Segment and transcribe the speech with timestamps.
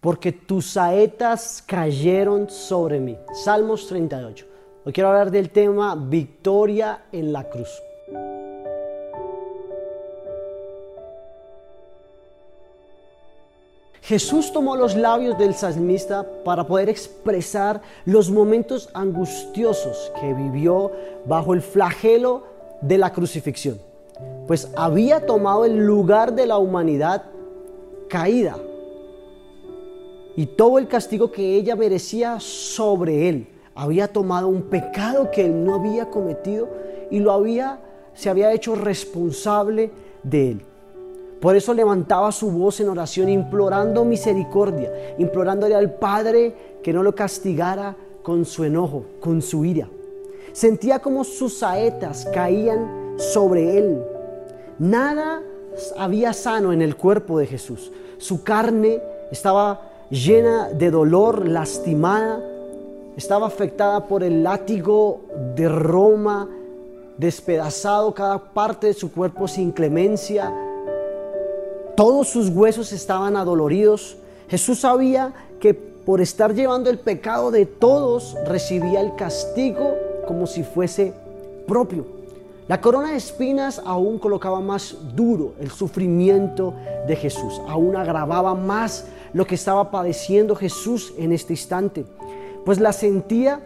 [0.00, 3.18] porque tus saetas cayeron sobre mí.
[3.32, 4.46] Salmos 38.
[4.84, 7.68] Hoy quiero hablar del tema victoria en la cruz.
[14.02, 20.92] Jesús tomó los labios del salmista para poder expresar los momentos angustiosos que vivió
[21.26, 22.44] bajo el flagelo
[22.80, 23.78] de la crucifixión,
[24.46, 27.24] pues había tomado el lugar de la humanidad
[28.08, 28.56] caída
[30.38, 33.48] y todo el castigo que ella merecía sobre él.
[33.74, 36.68] Había tomado un pecado que él no había cometido
[37.10, 37.80] y lo había
[38.14, 39.90] se había hecho responsable
[40.22, 40.62] de él.
[41.40, 47.16] Por eso levantaba su voz en oración, implorando misericordia, implorándole al Padre que no lo
[47.16, 49.88] castigara con su enojo, con su ira.
[50.52, 54.04] Sentía como sus saetas caían sobre él.
[54.78, 55.42] Nada
[55.96, 57.90] había sano en el cuerpo de Jesús.
[58.18, 59.02] Su carne
[59.32, 62.40] estaba llena de dolor, lastimada,
[63.16, 65.20] estaba afectada por el látigo
[65.54, 66.48] de Roma,
[67.16, 70.52] despedazado cada parte de su cuerpo sin clemencia
[71.98, 74.18] todos sus huesos estaban adoloridos.
[74.48, 79.96] Jesús sabía que por estar llevando el pecado de todos recibía el castigo
[80.28, 81.12] como si fuese
[81.66, 82.06] propio.
[82.68, 86.72] La corona de espinas aún colocaba más duro el sufrimiento
[87.08, 92.04] de Jesús, aún agravaba más lo que estaba padeciendo Jesús en este instante,
[92.64, 93.60] pues la sentía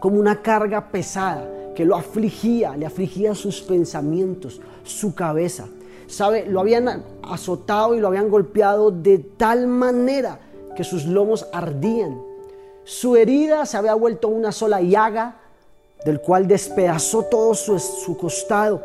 [0.00, 5.66] como una carga pesada que lo afligía, le afligía sus pensamientos, su cabeza.
[6.48, 10.40] Lo habían azotado y lo habían golpeado de tal manera
[10.76, 12.20] que sus lomos ardían.
[12.84, 15.36] Su herida se había vuelto una sola llaga,
[16.04, 18.82] del cual despedazó todo su, su costado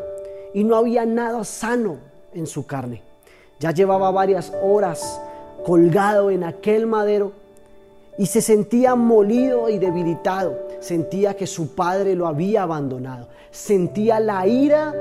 [0.53, 1.97] y no había nada sano
[2.33, 3.01] en su carne.
[3.59, 5.19] Ya llevaba varias horas
[5.65, 7.31] colgado en aquel madero
[8.17, 10.57] y se sentía molido y debilitado.
[10.79, 13.27] Sentía que su padre lo había abandonado.
[13.51, 14.93] Sentía la ira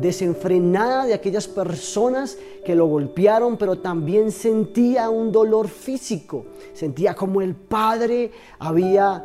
[0.00, 6.44] desenfrenada de aquellas personas que lo golpearon, pero también sentía un dolor físico.
[6.74, 9.24] Sentía como el padre había,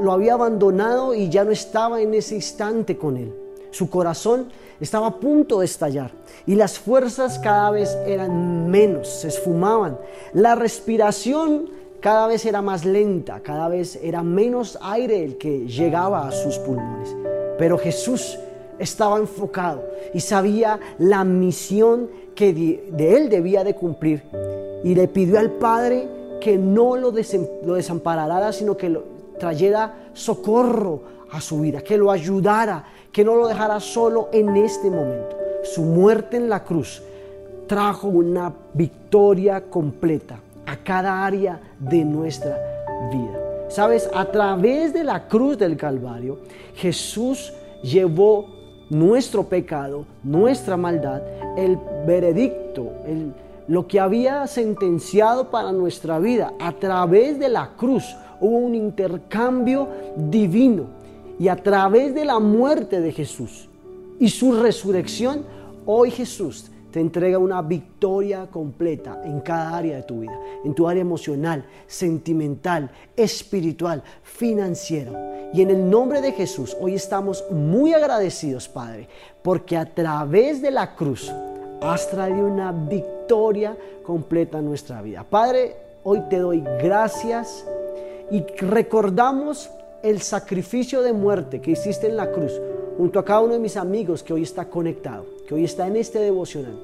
[0.00, 3.39] lo había abandonado y ya no estaba en ese instante con él.
[3.70, 4.48] Su corazón
[4.80, 6.10] estaba a punto de estallar
[6.46, 9.98] y las fuerzas cada vez eran menos, se esfumaban.
[10.32, 11.70] La respiración
[12.00, 16.58] cada vez era más lenta, cada vez era menos aire el que llegaba a sus
[16.58, 17.14] pulmones.
[17.58, 18.38] Pero Jesús
[18.78, 24.22] estaba enfocado y sabía la misión que de él debía de cumplir.
[24.82, 26.08] Y le pidió al Padre
[26.40, 29.04] que no lo, desamparara, sino que lo
[29.38, 31.02] trayera socorro
[31.32, 35.36] a su vida, que lo ayudara, que no lo dejara solo en este momento.
[35.62, 37.02] Su muerte en la cruz
[37.66, 42.58] trajo una victoria completa a cada área de nuestra
[43.12, 43.38] vida.
[43.68, 46.38] Sabes, a través de la cruz del Calvario,
[46.74, 47.52] Jesús
[47.82, 48.46] llevó
[48.88, 51.22] nuestro pecado, nuestra maldad,
[51.56, 52.90] el veredicto,
[53.68, 56.52] lo que había sentenciado para nuestra vida.
[56.58, 59.86] A través de la cruz hubo un intercambio
[60.16, 60.99] divino
[61.40, 63.66] y a través de la muerte de Jesús
[64.18, 65.46] y su resurrección,
[65.86, 70.86] hoy Jesús te entrega una victoria completa en cada área de tu vida, en tu
[70.86, 75.50] área emocional, sentimental, espiritual, financiera.
[75.54, 79.08] Y en el nombre de Jesús, hoy estamos muy agradecidos, Padre,
[79.42, 81.32] porque a través de la cruz
[81.80, 85.24] has traído una victoria completa en nuestra vida.
[85.24, 85.74] Padre,
[86.04, 87.64] hoy te doy gracias
[88.30, 89.70] y recordamos
[90.02, 92.60] el sacrificio de muerte que hiciste en la cruz
[92.96, 95.96] junto a cada uno de mis amigos que hoy está conectado, que hoy está en
[95.96, 96.78] este devocional.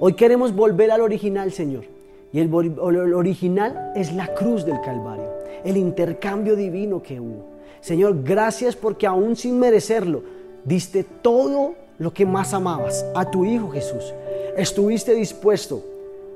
[0.00, 1.84] Hoy queremos volver al original, Señor.
[2.32, 5.30] Y el, original es la cruz del Calvario,
[5.64, 7.44] el intercambio divino que hubo.
[7.80, 10.22] Señor, gracias porque aún sin merecerlo,
[10.64, 14.12] diste todo lo que más amabas a tu Hijo Jesús.
[14.56, 15.84] Estuviste dispuesto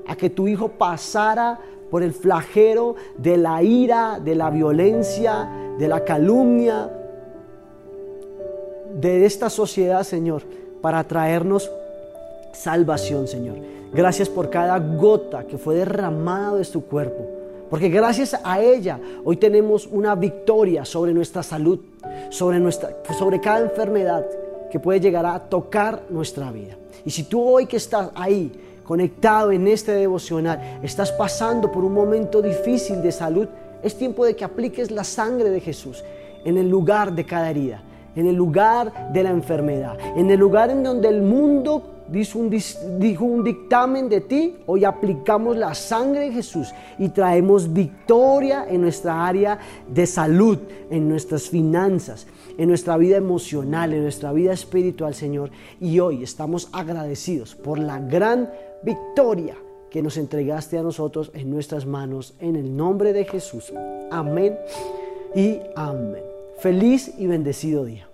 [0.06, 1.59] a que tu Hijo pasara
[1.91, 5.49] por el flagero de la ira, de la violencia,
[5.79, 6.90] de la calumnia,
[8.94, 10.43] de esta sociedad, Señor,
[10.81, 11.70] para traernos
[12.52, 13.56] salvación, Señor.
[13.93, 17.26] Gracias por cada gota que fue derramada de su cuerpo.
[17.70, 21.81] Porque gracias a ella hoy tenemos una victoria sobre nuestra salud,
[22.31, 24.26] sobre, nuestra, sobre cada enfermedad
[24.70, 26.76] que puede llegar a tocar nuestra vida.
[27.05, 28.52] Y si tú hoy que estás ahí,
[28.88, 33.46] conectado en este devocional, estás pasando por un momento difícil de salud,
[33.82, 36.02] es tiempo de que apliques la sangre de Jesús
[36.43, 37.82] en el lugar de cada herida,
[38.17, 42.50] en el lugar de la enfermedad, en el lugar en donde el mundo dijo un,
[43.31, 49.26] un dictamen de ti, hoy aplicamos la sangre de Jesús y traemos victoria en nuestra
[49.26, 52.26] área de salud, en nuestras finanzas,
[52.56, 55.50] en nuestra vida emocional, en nuestra vida espiritual, Señor.
[55.79, 58.49] Y hoy estamos agradecidos por la gran
[58.83, 59.57] victoria
[59.91, 63.73] que nos entregaste a nosotros en nuestras manos, en el nombre de Jesús.
[64.11, 64.59] Amén
[65.35, 66.25] y amén.
[66.59, 68.07] Feliz y bendecido día.